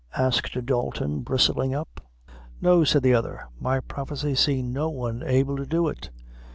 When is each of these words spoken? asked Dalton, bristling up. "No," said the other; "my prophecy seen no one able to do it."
asked 0.17 0.57
Dalton, 0.65 1.19
bristling 1.19 1.75
up. 1.75 2.01
"No," 2.59 2.83
said 2.83 3.03
the 3.03 3.13
other; 3.13 3.43
"my 3.59 3.79
prophecy 3.79 4.33
seen 4.33 4.73
no 4.73 4.89
one 4.89 5.21
able 5.23 5.57
to 5.57 5.65
do 5.67 5.87
it." 5.89 6.09